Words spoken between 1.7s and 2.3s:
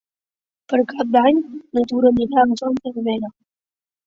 na Tura